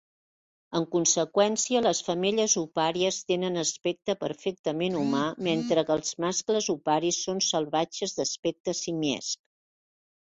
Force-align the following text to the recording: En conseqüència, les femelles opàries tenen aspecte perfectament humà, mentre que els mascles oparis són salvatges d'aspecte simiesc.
En 0.77 0.85
conseqüència, 0.93 1.81
les 1.87 1.99
femelles 2.05 2.53
opàries 2.61 3.19
tenen 3.31 3.63
aspecte 3.63 4.15
perfectament 4.23 4.97
humà, 5.01 5.27
mentre 5.49 5.83
que 5.89 5.95
els 5.97 6.15
mascles 6.25 6.71
oparis 6.75 7.21
són 7.27 7.43
salvatges 7.49 8.17
d'aspecte 8.21 8.75
simiesc. 8.81 9.43